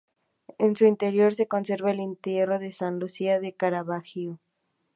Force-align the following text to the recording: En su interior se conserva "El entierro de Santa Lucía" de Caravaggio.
En 0.57 0.75
su 0.75 0.85
interior 0.85 1.35
se 1.35 1.47
conserva 1.47 1.91
"El 1.91 1.99
entierro 1.99 2.57
de 2.57 2.73
Santa 2.73 3.01
Lucía" 3.01 3.39
de 3.39 3.53
Caravaggio. 3.53 4.39